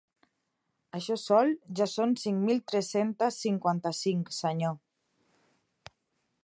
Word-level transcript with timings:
Això 0.99 1.17
sol 1.23 1.51
ja 1.79 1.87
són 1.91 2.15
cinc-mil 2.23 2.63
tres-centes 2.71 3.39
cinquanta-cinc, 3.45 4.35
senyor. 4.41 4.77